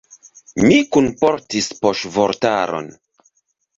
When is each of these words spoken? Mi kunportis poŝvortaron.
Mi 0.69 0.77
kunportis 0.95 1.69
poŝvortaron. 1.85 2.93